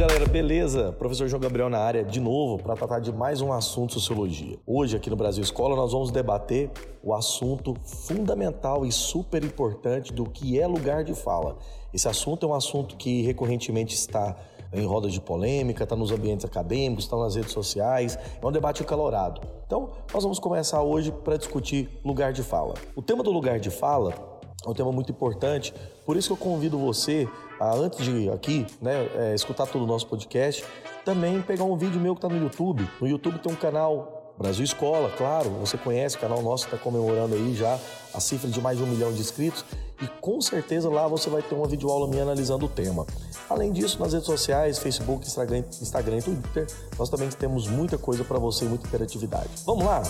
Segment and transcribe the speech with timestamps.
[0.00, 0.92] galera, beleza?
[0.92, 4.58] Professor João Gabriel na área de novo para tratar de mais um assunto sociologia.
[4.66, 6.70] Hoje aqui no Brasil Escola nós vamos debater
[7.02, 11.58] o assunto fundamental e super importante do que é lugar de fala.
[11.92, 14.34] Esse assunto é um assunto que recorrentemente está
[14.72, 18.82] em rodas de polêmica, está nos ambientes acadêmicos, está nas redes sociais, é um debate
[18.82, 19.42] acalorado.
[19.66, 22.72] Então, nós vamos começar hoje para discutir lugar de fala.
[22.96, 24.29] O tema do lugar de fala
[24.68, 25.72] um tema muito importante,
[26.04, 27.28] por isso que eu convido você
[27.58, 30.64] a, antes de aqui, né, é, escutar todo o nosso podcast,
[31.04, 32.88] também pegar um vídeo meu que está no YouTube.
[33.00, 37.34] No YouTube tem um canal Brasil Escola, claro, você conhece, o canal nosso está comemorando
[37.34, 37.78] aí já
[38.14, 39.64] a cifra de mais de um milhão de inscritos
[40.00, 43.06] e com certeza lá você vai ter uma videoaula minha analisando o tema.
[43.50, 46.66] Além disso, nas redes sociais, Facebook, Instagram, Instagram e Twitter,
[46.98, 49.50] nós também temos muita coisa para você e muita interatividade.
[49.66, 50.02] Vamos lá?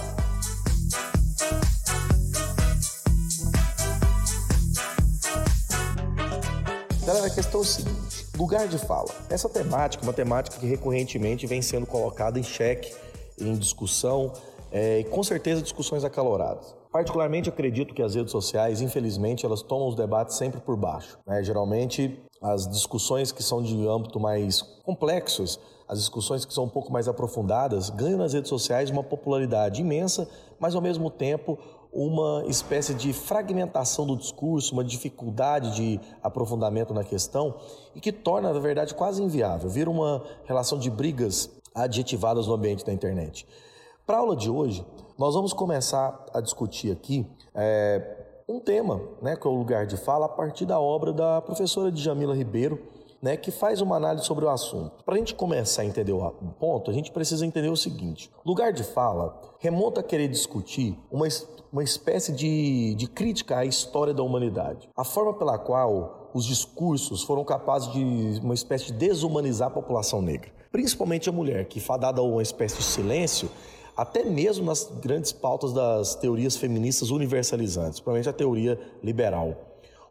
[7.11, 9.09] Galera, a questão é o seguinte: lugar de fala.
[9.29, 12.95] Essa temática, uma temática que recorrentemente vem sendo colocada em xeque
[13.37, 14.33] em discussão
[14.71, 16.73] é, e com certeza discussões acaloradas.
[16.93, 21.19] Particularmente acredito que as redes sociais, infelizmente, elas tomam os debates sempre por baixo.
[21.27, 21.43] Né?
[21.43, 25.59] Geralmente as discussões que são de âmbito mais complexos,
[25.89, 30.29] as discussões que são um pouco mais aprofundadas, ganham nas redes sociais uma popularidade imensa,
[30.61, 31.59] mas ao mesmo tempo
[31.93, 37.55] uma espécie de fragmentação do discurso, uma dificuldade de aprofundamento na questão
[37.95, 39.69] e que torna, na verdade, quase inviável.
[39.69, 43.47] Vira uma relação de brigas adjetivadas no ambiente da internet.
[44.07, 44.85] Para a aula de hoje,
[45.19, 48.17] nós vamos começar a discutir aqui é,
[48.49, 51.93] um tema, né, que é o lugar de fala, a partir da obra da professora
[51.93, 52.81] Djamila Ribeiro,
[53.23, 55.05] né, que faz uma análise sobre o assunto.
[55.05, 58.73] Para a gente começar a entender o ponto, a gente precisa entender o seguinte: lugar
[58.73, 61.27] de fala remonta a querer discutir uma,
[61.73, 67.23] uma espécie de, de crítica à história da humanidade, a forma pela qual os discursos
[67.23, 72.21] foram capazes de uma espécie de desumanizar a população negra principalmente a mulher, que fadada
[72.21, 73.51] a uma espécie de silêncio,
[73.97, 79.55] até mesmo nas grandes pautas das teorias feministas universalizantes, principalmente a teoria liberal.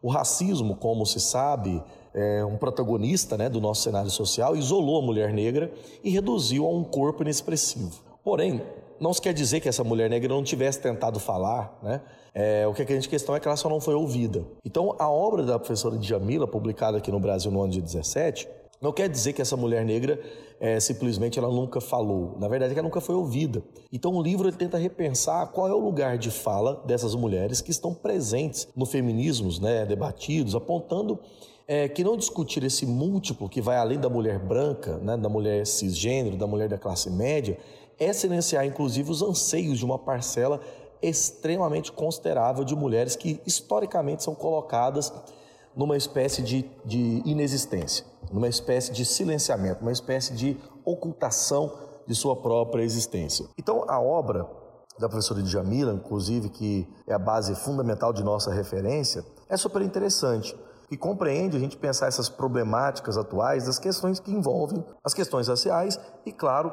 [0.02, 1.82] O racismo, como se sabe,
[2.14, 5.72] é um protagonista né, do nosso cenário social, isolou a mulher negra
[6.04, 8.02] e reduziu a um corpo inexpressivo.
[8.24, 8.62] Porém,
[9.00, 12.02] não se quer dizer que essa mulher negra não tivesse tentado falar, né?
[12.34, 14.46] É, o que a gente questão é que ela só não foi ouvida.
[14.64, 18.48] Então, a obra da professora Djamila, publicada aqui no Brasil no ano de 17,
[18.82, 20.22] não quer dizer que essa mulher negra
[20.60, 22.38] é, simplesmente ela nunca falou.
[22.40, 23.64] Na verdade, é que ela nunca foi ouvida.
[23.92, 27.72] Então, o livro ele tenta repensar qual é o lugar de fala dessas mulheres que
[27.72, 31.20] estão presentes no feminismo, né, debatidos, apontando
[31.70, 35.68] é, que não discutir esse múltiplo que vai além da mulher branca, né, da mulher
[35.68, 37.60] cisgênero, da mulher da classe média,
[38.00, 40.60] é silenciar, inclusive, os anseios de uma parcela
[41.00, 45.14] extremamente considerável de mulheres que historicamente são colocadas
[45.76, 51.72] numa espécie de, de inexistência, numa espécie de silenciamento, uma espécie de ocultação
[52.08, 53.46] de sua própria existência.
[53.60, 54.50] Então, a obra
[54.98, 60.56] da professora Djamila, inclusive, que é a base fundamental de nossa referência, é super interessante
[60.92, 66.00] e compreende a gente pensar essas problemáticas atuais das questões que envolvem as questões raciais
[66.26, 66.72] e, claro,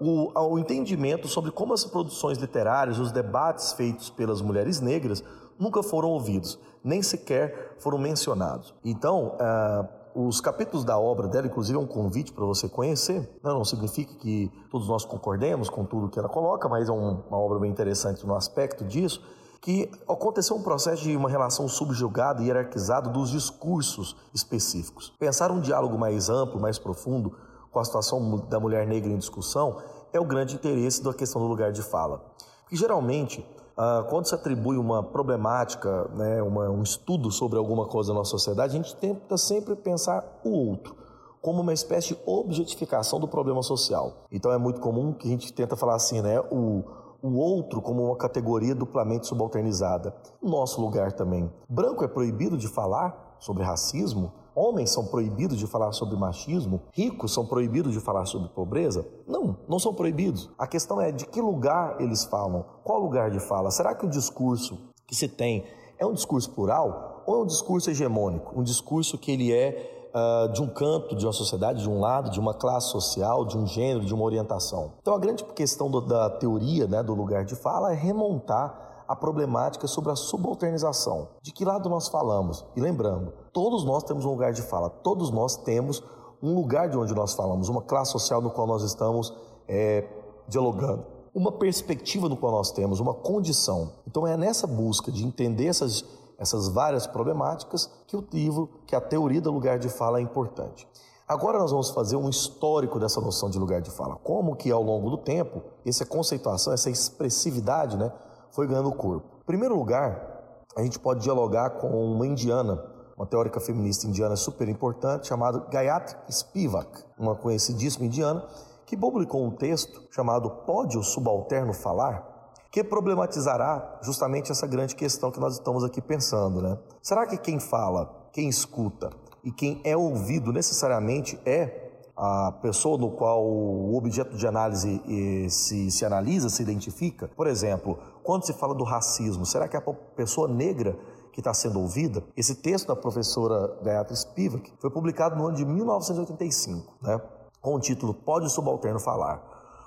[0.00, 5.22] o, o entendimento sobre como as produções literárias, os debates feitos pelas mulheres negras
[5.58, 8.74] nunca foram ouvidos, nem sequer foram mencionados.
[8.84, 13.28] Então, uh, os capítulos da obra dela, inclusive, é um convite para você conhecer.
[13.42, 17.20] Não, não, significa que todos nós concordemos com tudo que ela coloca, mas é um,
[17.28, 19.22] uma obra bem interessante no aspecto disso,
[19.60, 25.12] que aconteceu um processo de uma relação subjugada e hierarquizada dos discursos específicos.
[25.18, 27.34] Pensar um diálogo mais amplo, mais profundo
[27.70, 29.78] com a situação da mulher negra em discussão
[30.12, 32.24] é o grande interesse da questão do lugar de fala.
[32.62, 33.44] Porque geralmente
[33.76, 38.74] ah, quando se atribui uma problemática, né, um estudo sobre alguma coisa na nossa sociedade,
[38.74, 40.96] a gente tenta sempre pensar o outro
[41.42, 44.24] como uma espécie de objetificação do problema social.
[44.32, 46.82] Então é muito comum que a gente tenta falar assim, né, o,
[47.26, 50.14] o outro como uma categoria duplamente subalternizada.
[50.42, 51.50] Nosso lugar também.
[51.68, 54.32] Branco é proibido de falar sobre racismo?
[54.54, 56.80] Homens são proibidos de falar sobre machismo?
[56.92, 59.06] Ricos são proibidos de falar sobre pobreza?
[59.26, 60.50] Não, não são proibidos.
[60.58, 63.70] A questão é de que lugar eles falam, qual lugar de fala.
[63.70, 65.64] Será que o discurso que se tem
[65.98, 68.58] é um discurso plural ou é um discurso hegemônico?
[68.58, 72.30] Um discurso que ele é Uh, de um canto, de uma sociedade, de um lado,
[72.30, 74.92] de uma classe social, de um gênero, de uma orientação.
[75.02, 79.14] Então, a grande questão do, da teoria né, do lugar de fala é remontar a
[79.14, 81.28] problemática sobre a subalternização.
[81.42, 82.64] De que lado nós falamos?
[82.74, 86.02] E lembrando, todos nós temos um lugar de fala, todos nós temos
[86.42, 89.32] um lugar de onde nós falamos, uma classe social no qual nós estamos
[89.68, 90.04] é,
[90.48, 91.04] dialogando,
[91.34, 93.92] uma perspectiva no qual nós temos, uma condição.
[94.06, 96.04] Então é nessa busca de entender essas,
[96.38, 100.86] essas várias problemáticas que o livro, que a teoria do lugar de fala é importante.
[101.28, 104.14] Agora nós vamos fazer um histórico dessa noção de lugar de fala.
[104.16, 108.12] Como que ao longo do tempo, essa conceituação, essa expressividade, né,
[108.52, 109.38] foi ganhando corpo.
[109.42, 110.36] Em primeiro lugar,
[110.76, 112.80] a gente pode dialogar com uma indiana,
[113.16, 118.46] uma teórica feminista indiana super importante, chamada Gayatri Spivak, uma conhecidíssima indiana,
[118.84, 122.35] que publicou um texto chamado Pode o Subalterno Falar?
[122.70, 126.78] Que problematizará justamente essa grande questão que nós estamos aqui pensando, né?
[127.02, 129.10] Será que quem fala, quem escuta
[129.44, 131.86] e quem é ouvido necessariamente é
[132.16, 135.02] a pessoa no qual o objeto de análise
[135.50, 137.28] se, se analisa, se identifica?
[137.36, 139.82] Por exemplo, quando se fala do racismo, será que a
[140.16, 140.98] pessoa negra
[141.32, 142.24] que está sendo ouvida?
[142.34, 147.20] Esse texto da professora Beatriz Spivak foi publicado no ano de 1985, né?
[147.60, 149.42] com o título Pode o Subalterno Falar.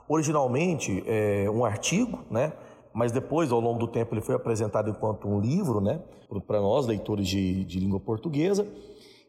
[0.07, 2.53] Originalmente, é um artigo, né?
[2.99, 6.01] Mas depois, ao longo do tempo, ele foi apresentado enquanto um livro, né,
[6.45, 8.67] para nós, leitores de, de língua portuguesa,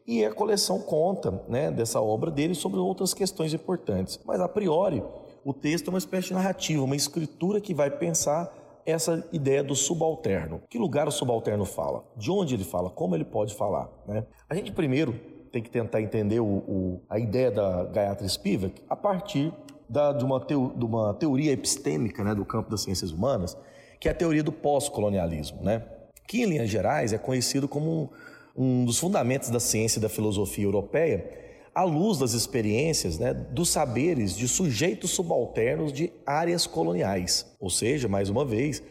[0.05, 4.19] e a coleção conta né, dessa obra dele sobre outras questões importantes.
[4.25, 5.01] Mas, a priori,
[5.45, 8.53] o texto é uma espécie de narrativa, uma escritura que vai pensar
[8.85, 10.61] essa ideia do subalterno.
[10.69, 12.03] Que lugar o subalterno fala?
[12.17, 12.89] De onde ele fala?
[12.89, 13.89] Como ele pode falar?
[14.05, 14.25] Né?
[14.49, 15.15] A gente primeiro
[15.49, 19.53] tem que tentar entender o, o, a ideia da Gayatri Spivak a partir
[19.91, 23.57] da, de, uma teo, de uma teoria epistêmica né, do campo das ciências humanas,
[23.99, 25.83] que é a teoria do pós-colonialismo, né?
[26.25, 28.09] que, em linhas gerais, é conhecido como
[28.55, 31.29] um, um dos fundamentos da ciência e da filosofia europeia,
[31.75, 37.45] à luz das experiências, né, dos saberes de sujeitos subalternos de áreas coloniais.
[37.59, 38.81] Ou seja, mais uma vez,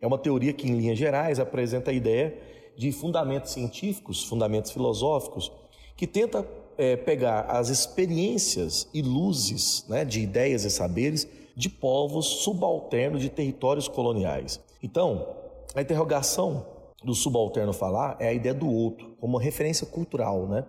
[0.00, 2.36] é uma teoria que, em linhas gerais, apresenta a ideia
[2.76, 5.52] de fundamentos científicos, fundamentos filosóficos,
[5.96, 6.46] que tenta
[6.78, 11.26] é, pegar as experiências e luzes né, de ideias e saberes
[11.56, 14.60] de povos subalternos de territórios coloniais.
[14.80, 15.26] Então,
[15.74, 16.64] a interrogação
[17.02, 20.46] do subalterno falar é a ideia do outro, como uma referência cultural.
[20.46, 20.64] Né?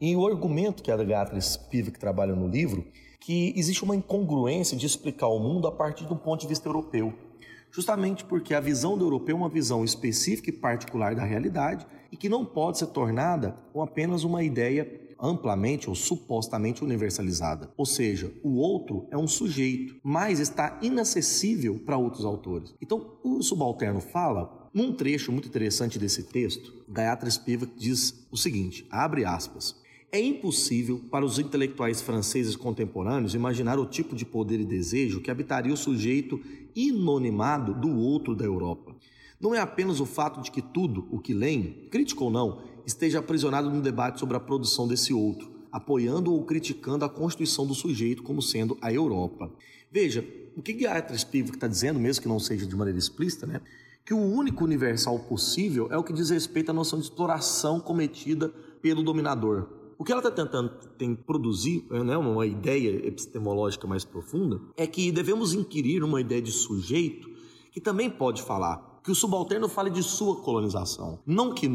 [0.00, 2.86] E o argumento que a Agatha Spivak trabalha no livro,
[3.20, 7.12] que existe uma incongruência de explicar o mundo a partir do ponto de vista europeu.
[7.70, 12.16] Justamente porque a visão do europeu é uma visão específica e particular da realidade e
[12.16, 17.72] que não pode ser tornada apenas uma ideia amplamente ou supostamente universalizada.
[17.76, 22.74] Ou seja, o outro é um sujeito, mas está inacessível para outros autores.
[22.80, 28.86] Então, o subalterno fala, num trecho muito interessante desse texto, Gayatri Spivak diz o seguinte,
[28.90, 29.74] abre aspas,
[30.10, 35.30] é impossível para os intelectuais franceses contemporâneos imaginar o tipo de poder e desejo que
[35.30, 36.40] habitaria o sujeito
[36.74, 38.87] inonimado do outro da Europa.
[39.40, 43.20] Não é apenas o fato de que tudo o que leem, crítico ou não, esteja
[43.20, 48.22] aprisionado num debate sobre a produção desse outro, apoiando ou criticando a constituição do sujeito
[48.22, 49.50] como sendo a Europa.
[49.90, 50.24] Veja,
[50.56, 53.60] o que Gayatri Spivak está dizendo, mesmo que não seja de maneira explícita, né?
[54.08, 58.48] que o único universal possível é o que diz respeito à noção de exploração cometida
[58.80, 59.68] pelo dominador.
[59.98, 65.12] O que ela está tentando tem, produzir, né, uma ideia epistemológica mais profunda, é que
[65.12, 67.28] devemos inquirir uma ideia de sujeito
[67.70, 71.66] que também pode falar, que o subalterno fale de sua colonização, não que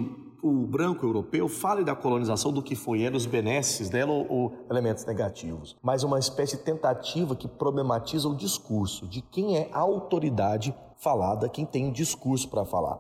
[0.44, 4.54] o branco europeu fale da colonização do que foi ela, os benesses dela ou, ou,
[4.70, 9.80] elementos negativos, mas uma espécie de tentativa que problematiza o discurso de quem é a
[9.80, 13.00] autoridade falada, quem tem discurso para falar.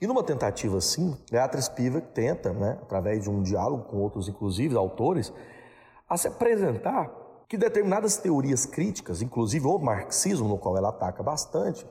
[0.00, 4.76] E numa tentativa assim, Beatriz Spivak tenta, né, através de um diálogo com outros, inclusive
[4.76, 5.32] autores,
[6.08, 7.10] a se apresentar
[7.48, 11.84] que determinadas teorias críticas, inclusive o marxismo, no qual ela ataca bastante,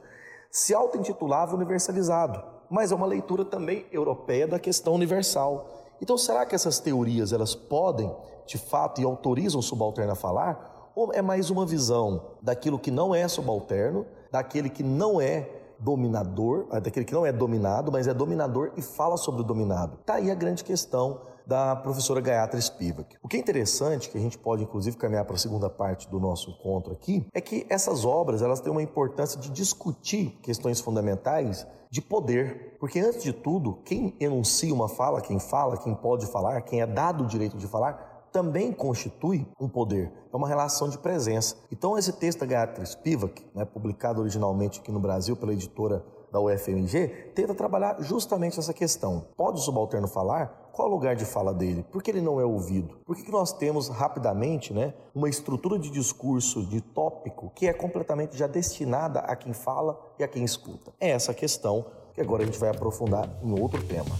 [0.52, 5.68] se auto-intitulava universalizado mas é uma leitura também europeia da questão universal.
[6.02, 8.10] Então, será que essas teorias elas podem,
[8.48, 10.92] de fato, e autorizam o subalterno a falar?
[10.96, 16.68] Ou é mais uma visão daquilo que não é subalterno, daquele que não é dominador,
[16.82, 19.98] daquele que não é dominado, mas é dominador e fala sobre o dominado?
[20.00, 23.18] Está aí a grande questão da professora Gayatri Spivak.
[23.22, 26.20] O que é interessante, que a gente pode inclusive caminhar para a segunda parte do
[26.20, 31.66] nosso encontro aqui, é que essas obras elas têm uma importância de discutir questões fundamentais
[31.90, 32.78] de poder.
[32.80, 36.88] Porque, antes de tudo, quem enuncia uma fala, quem fala, quem pode falar, quem é
[36.88, 40.12] dado o direito de falar, também constitui um poder.
[40.32, 41.58] É uma relação de presença.
[41.70, 46.40] Então, esse texto da Gayatri Spivak, né, publicado originalmente aqui no Brasil pela editora da
[46.40, 49.26] UFMG, tenta trabalhar justamente essa questão.
[49.36, 50.70] Pode o subalterno falar?
[50.72, 51.86] Qual o lugar de fala dele?
[51.92, 53.00] Por que ele não é ouvido?
[53.06, 57.74] Por que, que nós temos rapidamente né, uma estrutura de discurso, de tópico, que é
[57.74, 60.94] completamente já destinada a quem fala e a quem escuta?
[61.00, 64.16] É essa questão que agora a gente vai aprofundar em outro tema.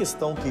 [0.00, 0.48] Questão que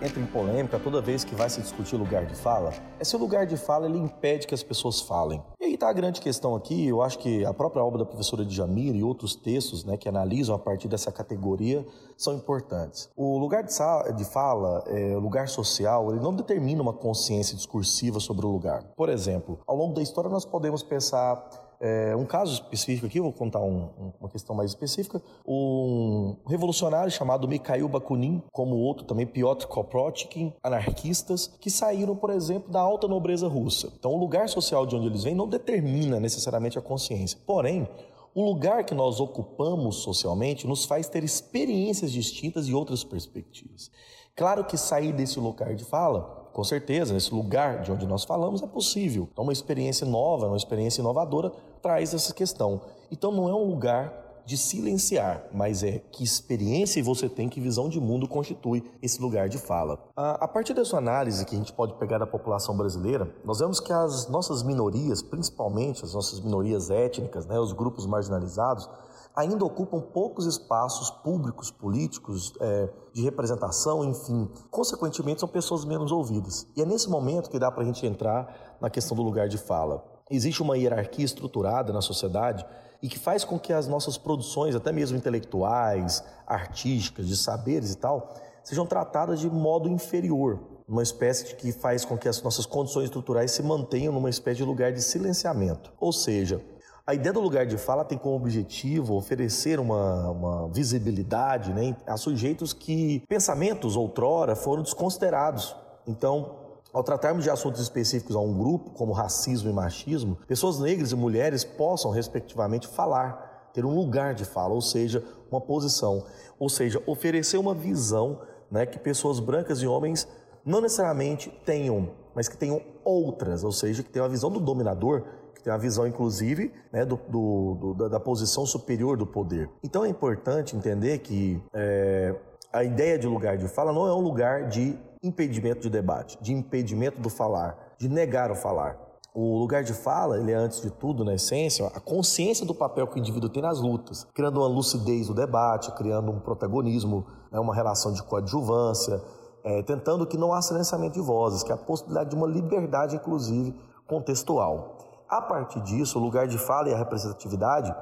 [0.00, 3.18] entra em polêmica toda vez que vai se discutir lugar de fala é se o
[3.18, 5.42] lugar de fala ele impede que as pessoas falem.
[5.60, 8.44] E aí está a grande questão aqui, eu acho que a própria obra da professora
[8.44, 11.84] Djamir e outros textos né, que analisam a partir dessa categoria
[12.16, 13.10] são importantes.
[13.16, 18.52] O lugar de fala, é, lugar social, ele não determina uma consciência discursiva sobre o
[18.52, 18.84] lugar.
[18.96, 23.32] Por exemplo, ao longo da história nós podemos pensar é, um caso específico aqui, vou
[23.32, 25.20] contar um, uma questão mais específica.
[25.44, 32.70] Um revolucionário chamado Mikhail Bakunin, como outro também, Piotr Kropotkin, anarquistas, que saíram, por exemplo,
[32.70, 33.92] da alta nobreza russa.
[33.98, 37.36] Então, o lugar social de onde eles vêm não determina necessariamente a consciência.
[37.44, 37.88] Porém,
[38.32, 43.90] o lugar que nós ocupamos socialmente nos faz ter experiências distintas e outras perspectivas.
[44.36, 48.62] Claro que sair desse lugar de fala com certeza, nesse lugar de onde nós falamos
[48.62, 49.28] é possível.
[49.32, 51.50] Então, uma experiência nova, uma experiência inovadora
[51.82, 52.80] traz essa questão.
[53.10, 57.88] Então, não é um lugar de silenciar, mas é que experiência você tem, que visão
[57.88, 60.02] de mundo constitui esse lugar de fala.
[60.16, 63.78] A, a partir dessa análise que a gente pode pegar da população brasileira, nós vemos
[63.78, 68.88] que as nossas minorias, principalmente as nossas minorias étnicas, né, os grupos marginalizados,
[69.34, 74.50] ainda ocupam poucos espaços públicos, políticos, é, de representação, enfim.
[74.70, 76.66] Consequentemente, são pessoas menos ouvidas.
[76.76, 79.56] E é nesse momento que dá para a gente entrar na questão do lugar de
[79.56, 80.11] fala.
[80.32, 82.64] Existe uma hierarquia estruturada na sociedade
[83.02, 87.98] e que faz com que as nossas produções, até mesmo intelectuais, artísticas, de saberes e
[87.98, 88.32] tal,
[88.64, 90.58] sejam tratadas de modo inferior,
[90.88, 94.58] uma espécie de que faz com que as nossas condições estruturais se mantenham numa espécie
[94.58, 95.92] de lugar de silenciamento.
[96.00, 96.62] Ou seja,
[97.06, 102.16] a ideia do lugar de fala tem como objetivo oferecer uma, uma visibilidade né, a
[102.16, 105.76] sujeitos que pensamentos outrora foram desconsiderados.
[106.06, 106.61] Então,
[106.92, 111.16] ao tratarmos de assuntos específicos a um grupo, como racismo e machismo, pessoas negras e
[111.16, 116.24] mulheres possam, respectivamente, falar, ter um lugar de fala, ou seja, uma posição,
[116.58, 120.28] ou seja, oferecer uma visão né, que pessoas brancas e homens
[120.64, 125.24] não necessariamente tenham, mas que tenham outras, ou seja, que tenham a visão do dominador
[125.54, 129.70] que tem a visão, inclusive, né, do, do, do, da posição superior do poder.
[129.82, 132.34] Então é importante entender que é,
[132.72, 136.52] a ideia de lugar de fala não é um lugar de impedimento de debate, de
[136.52, 138.98] impedimento do falar, de negar o falar.
[139.34, 143.06] O lugar de fala, ele é antes de tudo, na essência, a consciência do papel
[143.06, 147.58] que o indivíduo tem nas lutas, criando uma lucidez do debate, criando um protagonismo, né,
[147.58, 149.22] uma relação de coadjuvância,
[149.64, 153.16] é, tentando que não há silenciamento de vozes, que há a possibilidade de uma liberdade,
[153.16, 153.74] inclusive,
[154.06, 154.98] contextual.
[155.28, 157.94] A partir disso, o lugar de fala e a representatividade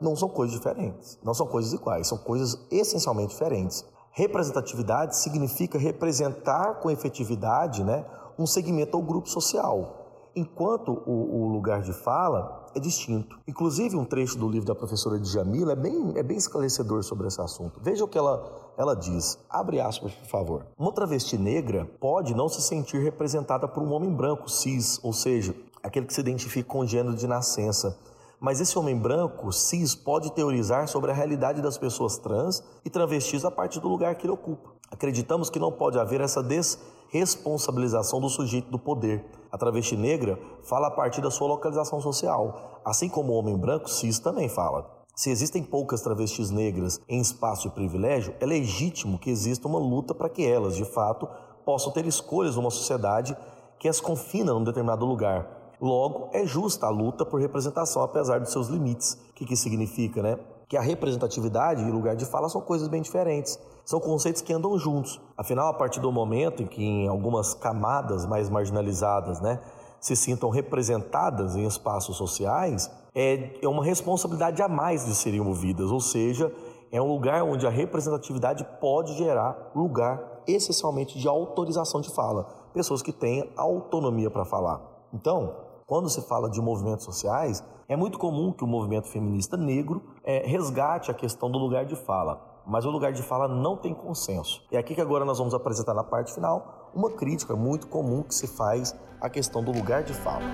[0.00, 3.84] não são coisas diferentes, não são coisas iguais, são coisas essencialmente diferentes.
[4.18, 8.04] Representatividade significa representar com efetividade né,
[8.36, 13.38] um segmento ou grupo social, enquanto o, o, lugar de fala é distinto.
[13.46, 17.40] Inclusive, um trecho do livro da professora Djamila é bem, é bem esclarecedor sobre esse
[17.40, 17.78] assunto.
[17.80, 19.38] Veja o que ela, ela diz.
[19.48, 20.66] Abre aspas, por favor.
[20.76, 25.54] Uma travesti negra pode não se sentir representada por um homem branco, cis, ou seja,
[25.80, 27.96] aquele que se identifica com o gênero de nascença.
[28.40, 33.44] Mas esse homem branco, cis, pode teorizar sobre a realidade das pessoas trans e travestis
[33.44, 34.70] a partir do lugar que ele ocupa.
[34.90, 39.24] Acreditamos que não pode haver essa desresponsabilização do sujeito do poder.
[39.50, 43.90] A travesti negra fala a partir da sua localização social, assim como o homem branco,
[43.90, 44.98] cis, também fala.
[45.16, 50.14] Se existem poucas travestis negras em espaço de privilégio, é legítimo que exista uma luta
[50.14, 51.28] para que elas, de fato,
[51.64, 53.36] possam ter escolhas numa sociedade
[53.80, 58.50] que as confina num determinado lugar, Logo, é justa a luta por representação, apesar dos
[58.50, 59.12] seus limites.
[59.30, 60.38] O que, que isso significa, né?
[60.68, 63.58] Que a representatividade e lugar de fala são coisas bem diferentes.
[63.84, 65.20] São conceitos que andam juntos.
[65.36, 69.60] Afinal, a partir do momento em que em algumas camadas mais marginalizadas, né,
[70.00, 75.90] se sintam representadas em espaços sociais, é, é uma responsabilidade a mais de serem movidas,
[75.90, 76.52] ou seja,
[76.90, 83.02] é um lugar onde a representatividade pode gerar lugar essencialmente de autorização de fala, pessoas
[83.02, 84.80] que têm autonomia para falar.
[85.12, 90.02] Então, quando se fala de movimentos sociais, é muito comum que o movimento feminista negro
[90.22, 93.94] é, resgate a questão do lugar de fala, mas o lugar de fala não tem
[93.94, 94.62] consenso.
[94.70, 98.34] É aqui que agora nós vamos apresentar na parte final uma crítica muito comum que
[98.34, 100.44] se faz à questão do lugar de fala.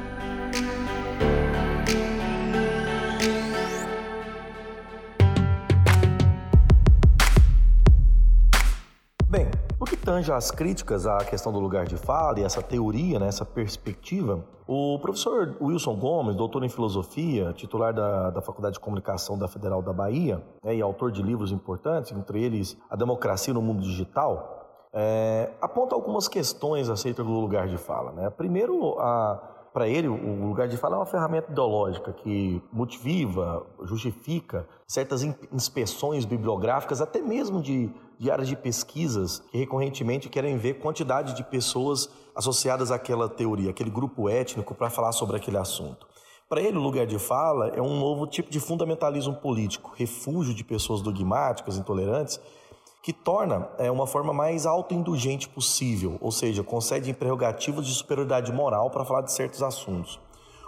[10.05, 14.45] Tange às críticas à questão do lugar de fala e essa teoria, né, essa perspectiva,
[14.67, 19.83] o professor Wilson Gomes, doutor em filosofia, titular da, da Faculdade de Comunicação da Federal
[19.83, 24.63] da Bahia né, e autor de livros importantes, entre eles A Democracia no Mundo Digital,
[24.93, 28.13] é, aponta algumas questões acerca do lugar de fala.
[28.13, 28.31] Né?
[28.31, 34.69] Primeiro, a, Para ele, o lugar de fala é uma ferramenta ideológica que motiva, justifica
[34.87, 41.35] certas inspeções bibliográficas, até mesmo de, de áreas de pesquisas que recorrentemente querem ver quantidade
[41.35, 46.07] de pessoas associadas àquela teoria, aquele grupo étnico, para falar sobre aquele assunto.
[46.49, 50.63] Para ele, o lugar de fala é um novo tipo de fundamentalismo político, refúgio de
[50.63, 52.41] pessoas dogmáticas, intolerantes,
[53.05, 58.89] que torna é, uma forma mais autoindulgente possível, ou seja, concede prerrogativas de superioridade moral
[58.89, 60.19] para falar de certos assuntos.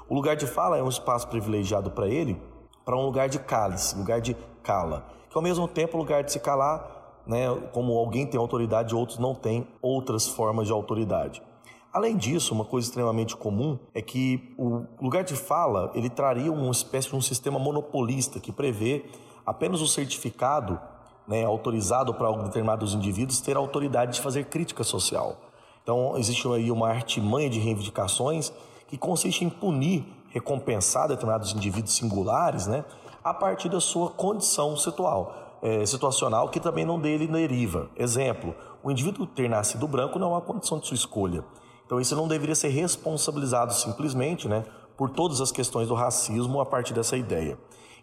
[0.06, 2.38] O lugar de fala é um espaço privilegiado para ele,
[2.84, 6.38] para um lugar de cálice, lugar de cala, que ao mesmo tempo lugar de se
[6.38, 11.42] calar, né, como alguém tem autoridade, outros não têm outras formas de autoridade.
[11.90, 16.70] Além disso, uma coisa extremamente comum é que o lugar de fala ele traria uma
[16.70, 19.06] espécie de um sistema monopolista que prevê
[19.46, 20.78] apenas o certificado
[21.26, 25.36] né, autorizado para determinados indivíduos ter autoridade de fazer crítica social.
[25.82, 28.52] Então, existe aí uma artimanha de reivindicações
[28.88, 32.84] que consiste em punir, recompensar determinados indivíduos singulares, né,
[33.22, 37.88] a partir da sua condição situal, é, situacional, que também não dele deriva.
[37.96, 41.44] Exemplo, o indivíduo ter nascido branco não é uma condição de sua escolha.
[41.84, 44.64] Então, isso não deveria ser responsabilizado simplesmente né,
[44.96, 47.58] por todas as questões do racismo a partir dessa ideia.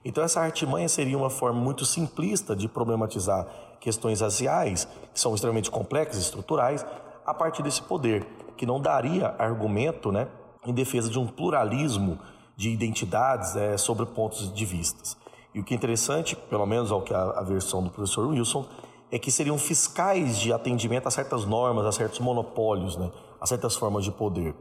[0.06, 3.48] Então, essa artimanha seria uma forma muito simplista de problematizar
[3.80, 6.86] questões raciais, que são extremamente complexas estruturais,
[7.26, 8.26] a partir desse poder,
[8.58, 10.28] que não daria argumento né,
[10.66, 12.20] em defesa de um pluralismo
[12.56, 15.18] de identidades é, sobre pontos de vistas.
[15.54, 18.66] E o que é interessante, pelo menos ao que a, a versão do professor Wilson,
[19.12, 23.76] é que seriam fiscais de atendimento a certas normas, a certos monopólios, né, a certas
[23.76, 24.56] formas de poder.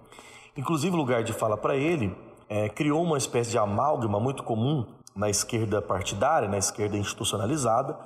[0.57, 2.15] Inclusive, lugar de fala para ele
[2.49, 4.85] é, criou uma espécie de amálgama muito comum
[5.17, 7.97] na esquerda partidária, na esquerda institucionalizada,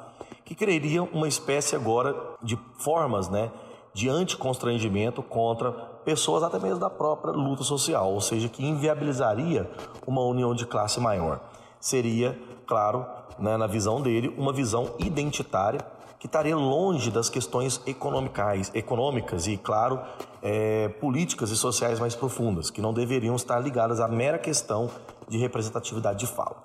[0.44, 3.50] que criaria uma espécie agora de formas né,
[3.92, 5.72] de anticonstrangimento contra
[6.04, 9.68] pessoas até mesmo da própria luta social, ou seja, que inviabilizaria
[10.06, 11.40] uma união de classe maior.
[11.80, 13.04] Seria, claro,
[13.40, 15.80] né, na visão dele, uma visão identitária
[16.18, 20.00] que estaria longe das questões econômicas, econômicas e, claro,
[20.42, 24.90] é, políticas e sociais mais profundas, que não deveriam estar ligadas à mera questão
[25.28, 26.64] de representatividade de fala.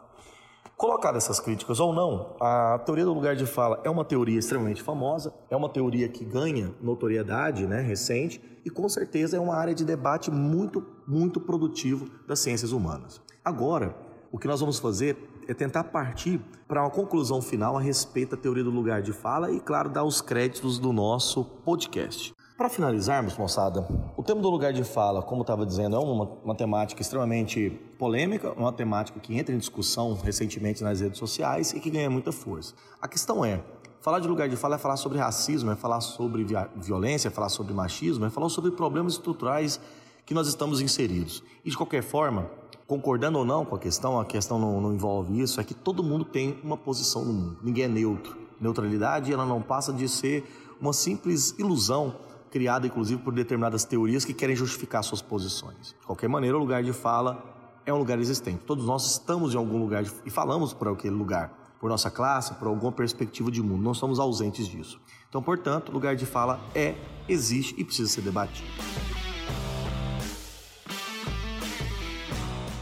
[0.81, 4.81] Colocadas essas críticas ou não, a teoria do lugar de fala é uma teoria extremamente
[4.81, 9.75] famosa, é uma teoria que ganha notoriedade né, recente e com certeza é uma área
[9.75, 13.21] de debate muito, muito produtivo das ciências humanas.
[13.45, 13.95] Agora,
[14.31, 15.17] o que nós vamos fazer
[15.47, 19.51] é tentar partir para uma conclusão final a respeito da teoria do lugar de fala
[19.51, 22.33] e, claro, dar os créditos do nosso podcast.
[22.57, 26.55] Para finalizarmos, moçada, o tema do lugar de fala, como estava dizendo, é uma, uma,
[26.55, 31.89] temática extremamente polêmica, uma temática que entra em discussão recentemente nas redes sociais e que
[31.89, 32.75] ganha muita força.
[33.01, 33.61] A questão é,
[33.99, 37.49] falar de lugar de fala é falar sobre racismo, é falar sobre violência, é falar
[37.49, 39.81] sobre machismo, é falar sobre problemas estruturais
[40.23, 41.43] que nós estamos inseridos.
[41.65, 42.49] E de qualquer forma,
[42.91, 46.03] concordando ou não com a questão, a questão não, não envolve isso, é que todo
[46.03, 48.35] mundo tem uma posição no mundo, ninguém é neutro.
[48.59, 50.43] Neutralidade, ela não passa de ser
[50.77, 52.13] uma simples ilusão
[52.51, 55.95] criada inclusive por determinadas teorias que querem justificar suas posições.
[56.01, 57.41] De qualquer maneira, o lugar de fala
[57.85, 58.61] é um lugar existente.
[58.65, 62.53] Todos nós estamos em algum lugar de, e falamos por aquele lugar, por nossa classe,
[62.55, 63.81] por alguma perspectiva de mundo.
[63.81, 64.99] Não somos ausentes disso.
[65.29, 66.95] Então, portanto, lugar de fala é,
[67.29, 68.67] existe e precisa ser debatido.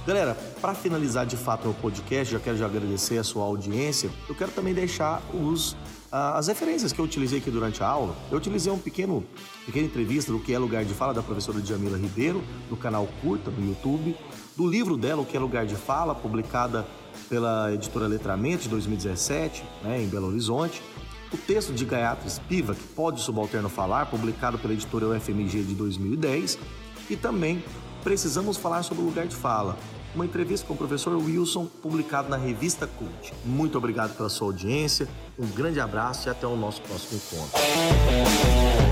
[0.09, 4.09] Galera, para finalizar de fato o podcast, já quero já agradecer a sua audiência.
[4.27, 5.77] Eu quero também deixar os
[6.11, 9.23] as referências que eu utilizei aqui durante a aula, eu utilizei um pequeno,
[9.67, 12.41] pequena entrevista do que é lugar de fala da professora Djamila Ribeiro,
[12.71, 14.17] no canal Curta, no YouTube,
[14.57, 16.87] do livro dela, O que é lugar de fala, publicada
[17.29, 20.81] pela editora Letramento de 2017, né, em Belo Horizonte.
[21.31, 26.57] O texto de Gayatri Spivak, Pode Subalterno Falar, publicado pela editora UFMG de 2010.
[27.11, 27.63] E também
[28.03, 29.77] Precisamos Falar sobre o Lugar de Fala,
[30.15, 33.33] uma entrevista com o professor Wilson, publicado na revista Cult.
[33.45, 38.88] Muito obrigado pela sua audiência, um grande abraço e até o nosso próximo encontro.